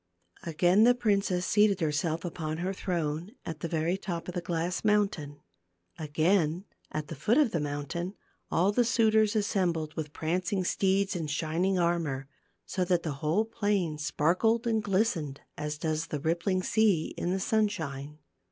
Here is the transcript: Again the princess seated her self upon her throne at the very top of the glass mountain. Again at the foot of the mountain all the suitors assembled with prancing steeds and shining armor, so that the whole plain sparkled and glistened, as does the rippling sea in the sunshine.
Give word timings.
Again 0.41 0.83
the 0.83 0.95
princess 0.95 1.45
seated 1.45 1.79
her 1.79 1.91
self 1.91 2.25
upon 2.25 2.57
her 2.57 2.73
throne 2.73 3.33
at 3.45 3.59
the 3.59 3.67
very 3.67 3.97
top 3.97 4.27
of 4.27 4.33
the 4.33 4.41
glass 4.41 4.83
mountain. 4.83 5.41
Again 5.99 6.65
at 6.91 7.07
the 7.07 7.13
foot 7.15 7.37
of 7.37 7.51
the 7.51 7.59
mountain 7.59 8.15
all 8.49 8.71
the 8.71 8.83
suitors 8.83 9.35
assembled 9.35 9.93
with 9.93 10.11
prancing 10.11 10.63
steeds 10.63 11.15
and 11.15 11.29
shining 11.29 11.77
armor, 11.77 12.27
so 12.65 12.83
that 12.85 13.03
the 13.03 13.11
whole 13.21 13.45
plain 13.45 13.99
sparkled 13.99 14.65
and 14.65 14.81
glistened, 14.81 15.41
as 15.55 15.77
does 15.77 16.07
the 16.07 16.19
rippling 16.19 16.63
sea 16.63 17.13
in 17.15 17.29
the 17.29 17.39
sunshine. 17.39 18.17